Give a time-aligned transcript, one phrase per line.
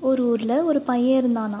[0.00, 1.60] ஒரு ஊரில் ஒரு பையன் இருந்தானா.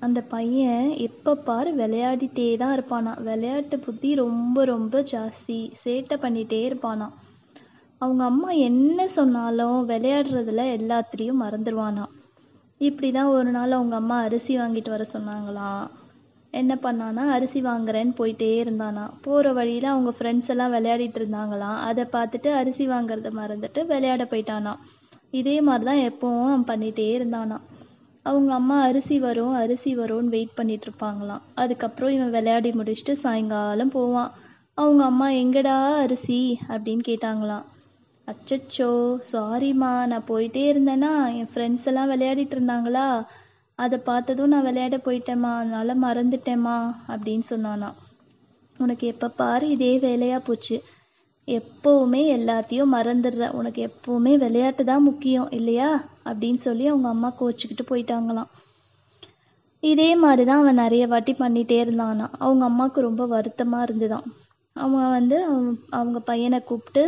[0.00, 3.12] அந்த பையன் எப்போ பாரு விளையாடிட்டே தான் இருப்பானா.
[3.22, 5.58] விளையாட்டு புத்தி ரொம்ப ரொம்ப ஜாஸ்தி.
[5.84, 7.08] சேட்டை பண்ணிகிட்டே இருப்பானா.
[8.00, 12.04] அவங்க அம்மா என்ன சொன்னாலும் விளையாடுறதுல எல்லாத்துலேயும் மறந்துடுவானா
[12.80, 15.86] இப்படி தான் ஒரு நாள் அவங்க அம்மா அரிசி வாங்கிட்டு வர சொன்னாங்களாம்
[16.52, 19.10] என்ன பண்ணானா அரிசி வாங்குறேன்னு போயிட்டே இருந்தானா.
[19.20, 24.74] போகிற வழியில் அவங்க ஃப்ரெண்ட்ஸ் எல்லாம் விளையாடிட்டு இருந்தாங்களாம் அதை பார்த்துட்டு அரிசி வாங்குறத மறந்துட்டு விளையாட போயிட்டானா.
[25.32, 27.58] இதே மாதிரி தான் எப்பவும் அவன் பண்ணிகிட்டே இருந்தானா.
[28.26, 31.42] அவங்க அம்மா அரிசி வரும் அரிசி வரும்னு வெயிட் பண்ணிட்டு இருப்பாங்களாம்.
[31.54, 34.30] அதுக்கப்புறம் இவன் விளையாடி முடிச்சுட்டு சாயங்காலம் போவான்.
[34.74, 36.40] அவங்க அம்மா எங்கடா அரிசி?
[36.68, 37.66] அப்படின்னு கேட்டாங்களாம்.
[38.28, 38.90] அச்சச்சோ
[39.32, 43.06] சாரிம்மா நான் போயிட்டே இருந்தேன்னா என் ஃப்ரெண்ட்ஸ் எல்லாம் விளையாடிட்டு இருந்தாங்களா?
[43.78, 46.76] அதை பார்த்ததும் நான் விளையாட போயிட்டேம்மா அதனால மறந்துட்டேம்மா
[47.08, 47.90] அப்படின்னு சொன்னானா
[48.78, 50.76] உனக்கு எப்போ பாரு இதே வேலையாக போச்சு.
[51.48, 53.50] எப்போவுமே எல்லாத்தையும் மறந்துடுற.
[53.50, 55.90] உனக்கு எப்போவுமே விளையாட்டு தான் முக்கியம் இல்லையா?
[56.24, 58.50] அப்படின்னு சொல்லி அவங்க அம்மா கோச்சிக்கிட்டு போயிட்டாங்களாம்.
[59.80, 62.26] இதே மாதிரி தான் அவன் நிறைய வாட்டி பண்ணிகிட்டே இருந்தானா.
[62.38, 64.26] அவங்க அம்மாவுக்கு ரொம்ப வருத்தமாக இருந்துதான்.
[64.76, 67.04] அவன் வந்து அவன் அவங்க பையனை கூப்பிட்டு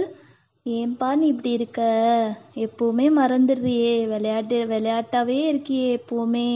[0.67, 1.81] ஏன்பா நீ இப்படி இருக்க?
[2.55, 4.06] எப்போவுமே மறந்துடுறியே.
[4.06, 6.48] விளையாட்டு விளையாட்டாவே இருக்கியே எப்போவுமே.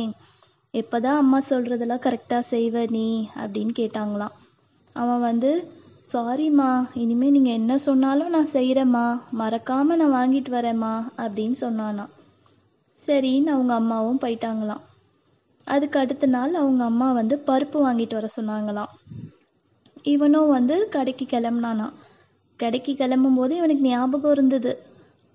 [0.75, 3.29] எப்போ தான் அம்மா சொல்கிறதெல்லாம் கரெக்டாக செய்வ நீ?
[3.35, 4.35] அப்படின்னு கேட்டாங்களாம்.
[4.93, 5.51] அவன் வந்து
[6.09, 12.05] சாரிம்மா இனிமேல் நீங்கள் என்ன சொன்னாலும் நான் செய்கிறேம்மா மறக்காமல் நான் வாங்கிட்டு வரேம்மா அப்படின்னு சொன்னானா.
[13.09, 14.83] சரின்னு அவங்க அம்மாவும் போயிட்டாங்களாம்.
[15.67, 18.91] அதுக்கு அடுத்த நாள் அவங்க அம்மா வந்து பருப்பு வாங்கிட்டு வர சொன்னாங்களாம்.
[20.05, 21.87] இவனும் வந்து கடைக்கு கிளம்புனானா.
[22.61, 24.73] கடைக்கு கிளம்பும்போது இவனுக்கு ஞாபகம் இருந்தது.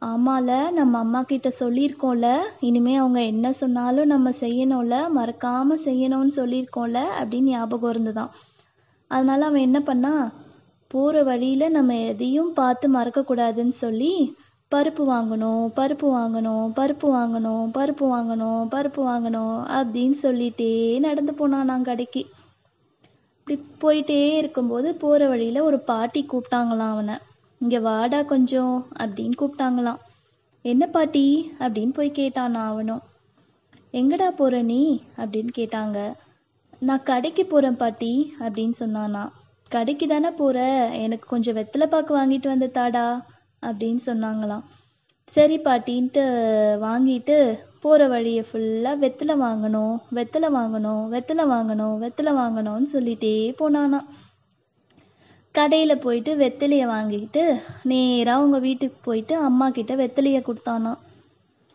[0.01, 2.27] ஆமால நம்ம அம்மா கிட்ட சொல்லியிருக்கோம்ல
[2.59, 8.31] இனிமே அவங்க என்ன சொன்னாலும் நம்ம செய்யணும்ல மறக்காம செய்யணும்னு சொல்லியிருக்கோம்ல அப்படின்னு ஞாபகம் இருந்துதான்
[9.11, 10.13] அதனால அவன் என்ன பண்ணா
[10.91, 14.35] போகிற வழியில் நம்ம எதையும் பார்த்து மறக்கக்கூடாதுன்னு சொல்லி
[14.75, 21.83] பருப்பு வாங்கணும் பருப்பு வாங்கணும் பருப்பு வாங்கணும் பருப்பு வாங்கணும் பருப்பு வாங்கணும் அப்படின்னு சொல்லிட்டே நடந்து போனான் நான்
[21.83, 22.25] கடைக்கு.
[23.47, 27.15] இப்படி போயிட்டே இருக்கும்போது போகிற வழியில் ஒரு பாட்டி கூப்பிட்டாங்களாம் அவனை.
[27.59, 29.97] இங்கே வாடா கொஞ்சம் அப்படின்னு கூப்பிட்டாங்களாம்.
[30.61, 31.51] என்ன பாட்டி?
[31.59, 33.01] அப்படின்னு போய் கேட்டானா அவனும்
[33.93, 35.01] எங்கடா போகிற நீ?
[35.17, 36.13] அப்படின்னு கேட்டாங்க.
[36.79, 39.29] நான் கடைக்கு போகிறேன் பாட்டி அப்படின்னு சொன்னானா.
[39.69, 40.59] கடைக்கு தானே போகிற
[41.05, 43.05] எனக்கு கொஞ்சம் வெத்தலை பாக்கு வாங்கிட்டு வந்து தாடா
[43.61, 44.63] அப்படின்னு சொன்னாங்களாம்.
[45.23, 46.23] சரி பாட்டின்ட்டு
[46.85, 47.37] வாங்கிட்டு
[47.81, 53.99] போகிற வழியை ஃபுல்லாக வெத்தலை வாங்கணும் வெத்தலை வாங்கணும் வெத்தலை வாங்கணும் வெத்தலை வாங்கணும்னு சொல்லிட்டே போனானா
[55.55, 57.43] கடையில் போயிட்டு வெத்தலையை வாங்கிக்கிட்டு
[57.83, 60.93] நேராக உங்க வீட்டுக்கு போயிட்டு அம்மா கிட்ட வெத்தலையை கொடுத்தானா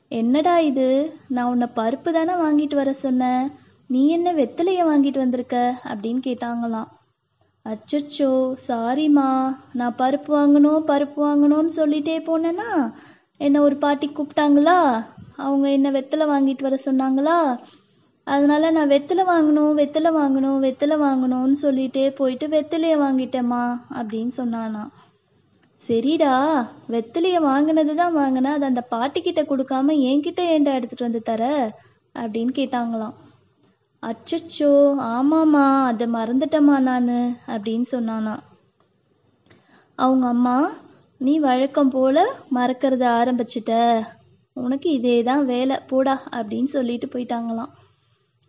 [0.08, 0.88] என்னடா இது?
[1.28, 3.50] நான் உன்னை பருப்பு தானே வாங்கிட்டு வர சொன்னேன்.
[3.86, 5.56] நீ என்ன வெத்தலையை வாங்கிட்டு வந்திருக்க?
[5.84, 6.90] அப்படின்னு கேட்டாங்களாம்.
[7.66, 8.30] அச்சச்சோ
[8.66, 9.28] சாரிம்மா
[9.72, 12.70] நான் பருப்பு வாங்கணும் பருப்பு வாங்கணும்னு சொல்லிட்டே போனேன்னா
[13.40, 14.76] என்னை ஒரு பாட்டி கூப்பிட்டாங்களா?
[15.36, 17.38] அவங்க என்ன வெத்தலை வாங்கிட்டு வர சொன்னாங்களா?
[18.26, 24.84] அதனால நான் வெத்தலை வாங்கணும் வெத்தலை வாங்கணும் வெத்தலை வாங்கணும்னு சொல்லிட்டே போயிட்டு வெத்தலையை வாங்கிட்டேம்மா அப்படின்னு சொன்னானா.
[25.82, 26.34] சரிடா
[26.88, 31.42] வெத்தலையை வாங்கினது தான் வாங்கினேன் அதை அந்த பாட்டிக்கிட்ட கொடுக்காம என்கிட்ட ஏன்டா எடுத்துகிட்டு வந்து தர?
[32.14, 33.14] அப்படின்னு கேட்டாங்களாம்.
[34.08, 34.72] அச்சச்சோ
[35.14, 37.14] ஆமாம்மா அதை மறந்துட்டேம்மா நான்
[37.46, 38.34] அப்படின்னு சொன்னானா
[39.98, 40.56] அவங்க அம்மா
[41.20, 42.16] நீ வழக்கம் போல
[42.54, 43.72] மறக்கிறத ஆரம்பிச்சிட்ட.
[44.56, 45.76] உனக்கு இதே தான் வேலை.
[45.86, 47.72] போடா அப்படின்னு சொல்லிட்டு போயிட்டாங்களாம்.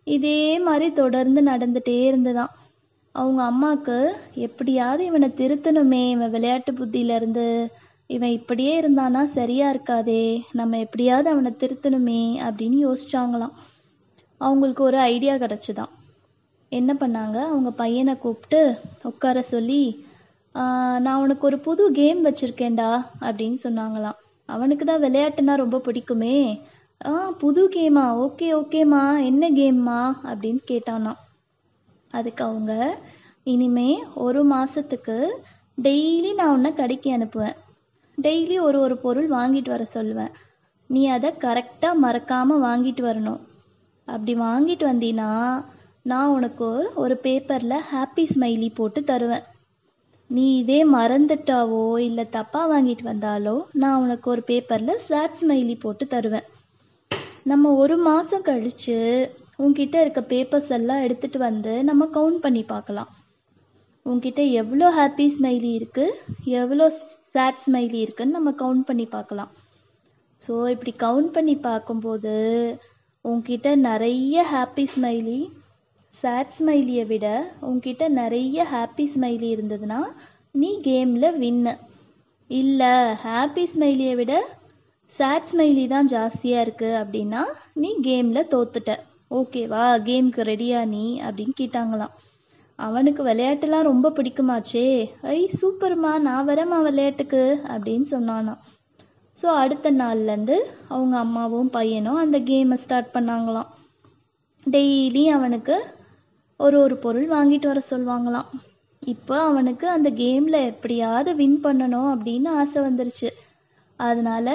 [0.06, 2.52] இதே மாதிரி தொடர்ந்து நடந்துகிட்டே இருந்துதான்
[3.14, 3.98] அவங்க அம்மாவுக்கு
[4.34, 7.46] எப்படியாவது இவனை திருத்தணுமே இவன் விளையாட்டு புத்தியிலேருந்து.
[8.10, 10.42] இவன் இப்படியே இருந்தானா சரியா இருக்காதே.
[10.52, 13.54] நம்ம எப்படியாவது அவனை திருத்தணுமே அப்படின்னு யோசிச்சாங்களாம்.
[14.40, 15.92] அவங்களுக்கு ஒரு ஐடியா கிடச்சிதான்.
[16.68, 17.36] என்ன பண்ணாங்க?
[17.50, 19.82] அவங்க பையனை கூப்பிட்டு உட்கார சொல்லி
[21.04, 24.18] நான் உனக்கு ஒரு புது கேம் வச்சுருக்கேன்டா அப்படின்னு சொன்னாங்களாம்.
[24.48, 26.60] அவனுக்கு தான் விளையாட்டுனா ரொம்ப பிடிக்குமே.
[27.06, 28.04] ஆ புது கேமா?
[28.26, 29.24] ஓகே ஓகேம்மா.
[29.24, 30.00] என்ன கேம்மா?
[30.24, 31.12] அப்படின்னு கேட்டானா
[32.10, 32.98] அதுக்கு அவங்க
[33.44, 35.16] இனிமே ஒரு மாதத்துக்கு
[35.82, 37.56] டெய்லி நான் உன்னை கடைக்கு அனுப்புவேன்.
[38.22, 40.32] டெய்லி ஒரு ஒரு பொருள் வாங்கிட்டு வர சொல்லுவேன்.
[40.86, 43.40] நீ அதை கரெக்டாக மறக்காமல் வாங்கிட்டு வரணும்.
[44.08, 45.30] அப்படி வாங்கிட்டு வந்தீன்னா
[46.10, 46.68] நான் உனக்கு
[47.02, 49.46] ஒரு பேப்பரில் ஹாப்பி ஸ்மைலி போட்டு தருவேன்.
[50.30, 56.46] நீ இதே மறந்துட்டாவோ இல்லை தப்பாக வாங்கிட்டு வந்தாலோ நான் உனக்கு ஒரு பேப்பரில் சேட் ஸ்மைலி போட்டு தருவேன்.
[57.50, 58.96] நம்ம ஒரு மாதம் கழித்து
[59.64, 63.10] உன்கிட்ட இருக்க பேப்பர்ஸ் எல்லாம் எடுத்துகிட்டு வந்து நம்ம கவுண்ட் பண்ணி பார்க்கலாம்.
[64.06, 66.16] உன்கிட்ட எவ்வளோ ஹாப்பி ஸ்மைலி இருக்குது
[66.60, 66.86] எவ்வளோ
[67.34, 69.52] சேட் ஸ்மைலி இருக்குதுன்னு நம்ம கவுண்ட் பண்ணி பார்க்கலாம்.
[70.42, 72.34] ஸோ இப்படி கவுண்ட் பண்ணி பார்க்கும்போது
[73.30, 75.38] உன்கிட்ட நிறைய ஹாப்பி ஸ்மைலி
[76.22, 77.26] சேட் ஸ்மைலியை விட
[77.68, 80.00] உன்கிட்ட நிறைய ஹாப்பி ஸ்மைலி இருந்ததுன்னா
[80.54, 81.74] நீ கேமில் வின்னு
[82.50, 82.92] இல்லை
[83.24, 84.34] ஹாப்பி ஸ்மைலியை விட
[85.14, 87.42] சேட் ஸ்மைலி தான் ஜாஸ்தியாக இருக்குது அப்படின்னா
[87.82, 88.92] நீ கேமில் தோத்துட்ட.
[89.30, 92.14] ஓகேவா கேமுக்கு ரெடியா நீ அப்படின்னு கேட்டாங்களாம்.
[92.78, 94.86] அவனுக்கு விளையாட்டுலாம் ரொம்ப பிடிக்குமாச்சே.
[95.34, 97.42] ஐ சூப்பர்மா நான் வரேம்மா விளையாட்டுக்கு
[97.74, 98.60] அப்படின்னு சொன்னானான்
[99.38, 100.56] ஸோ அடுத்த நாள்லேருந்து
[100.88, 103.70] அவங்க அம்மாவும் பையனும் அந்த கேமை ஸ்டார்ட் பண்ணாங்களாம்.
[104.66, 105.76] டெய்லி அவனுக்கு
[106.60, 108.48] ஒரு ஒரு பொருள் வாங்கிட்டு வர சொல்லுவாங்களாம்
[109.02, 113.28] இப்போ அவனுக்கு அந்த கேமில் எப்படியாவது வின் பண்ணணும் அப்படின்னு ஆசை வந்துருச்சு.
[113.98, 114.48] அதனால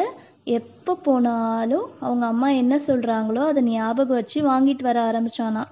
[0.55, 5.63] எப்போ போனாலும் அவங்க அம்மா என்ன சொல்கிறாங்களோ அதை ஞாபகம் வச்சு வாங்கிட்டு வர ஆரம்பித்தானா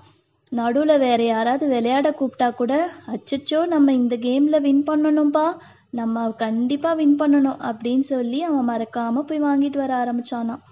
[0.51, 2.73] நடுவில் வேற யாராவது விளையாட கூப்பிட்டா கூட
[3.13, 5.45] அச்சச்சோ நம்ம இந்த கேமில் வின் பண்ணணும்ப்பா
[5.89, 10.63] நம்ம கண்டிப்பாக வின் பண்ணணும் அப்படின்னு சொல்லி அவன் மறக்காமல் போய் வாங்கிட்டு வர ஆரம்பிச்சானாம்.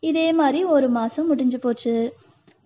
[0.00, 1.94] இதே மாதிரி ஒரு மாதம் முடிஞ்சு போச்சு.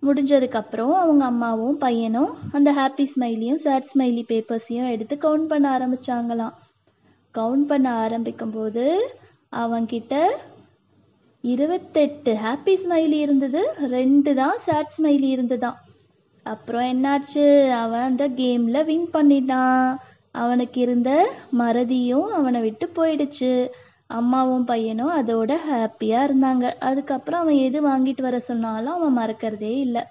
[0.02, 6.55] முடிஞ்சதுக்கப்புறம் அவங்க அம்மாவும் பையனும் அந்த ஹாப்பி ஸ்மைலியும் சேட் ஸ்மைலி பேப்பர்ஸையும் எடுத்து கவுண்ட் பண்ண ஆரம்பிச்சாங்களாம்.
[7.34, 8.84] கவுண்ட் பண்ண ஆரம்பிக்கும்போது
[9.56, 10.14] அவங்கிட்ட
[11.44, 13.61] இருபத்தெட்டு ஹாப்பி ஸ்மைலி இருந்தது.
[13.88, 15.78] ரெண்டு தான் சேட் ஸ்மைலி இருந்ததான்
[16.43, 17.70] அப்புறம் என்னாச்சு?
[17.70, 19.96] அவன் அந்த கேமில் வின் பண்ணிட்டான்.
[20.34, 21.10] அவனுக்கு இருந்த
[21.58, 23.52] மறதியும் அவனை விட்டு போயிடுச்சு.
[24.10, 26.64] அம்மாவும் பையனும் அதோட ஹாப்பியாக இருந்தாங்க.
[26.80, 30.02] அதுக்கப்புறம் அவன் எது வாங்கிட்டு வர சொன்னாலும் அவன் மறக்கிறதே இல்லை.